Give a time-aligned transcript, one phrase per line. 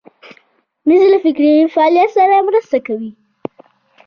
[0.87, 3.11] مېز له فکري فعالیت سره مرسته کوي.